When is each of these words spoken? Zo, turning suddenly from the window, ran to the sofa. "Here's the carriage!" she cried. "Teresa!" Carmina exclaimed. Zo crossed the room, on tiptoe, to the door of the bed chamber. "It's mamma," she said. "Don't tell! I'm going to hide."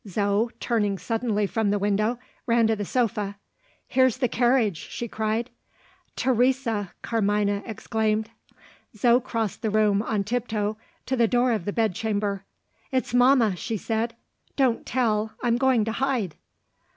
Zo, 0.07 0.49
turning 0.59 0.97
suddenly 0.97 1.45
from 1.45 1.69
the 1.69 1.77
window, 1.77 2.17
ran 2.47 2.65
to 2.65 2.75
the 2.75 2.85
sofa. 2.85 3.35
"Here's 3.87 4.17
the 4.17 4.27
carriage!" 4.27 4.77
she 4.89 5.07
cried. 5.07 5.51
"Teresa!" 6.15 6.91
Carmina 7.03 7.61
exclaimed. 7.67 8.31
Zo 8.97 9.19
crossed 9.19 9.61
the 9.61 9.69
room, 9.69 10.01
on 10.01 10.23
tiptoe, 10.23 10.75
to 11.05 11.15
the 11.15 11.27
door 11.27 11.51
of 11.51 11.65
the 11.65 11.71
bed 11.71 11.93
chamber. 11.93 12.43
"It's 12.91 13.13
mamma," 13.13 13.55
she 13.55 13.77
said. 13.77 14.15
"Don't 14.55 14.87
tell! 14.87 15.33
I'm 15.43 15.57
going 15.59 15.85
to 15.85 15.91
hide." 15.91 16.33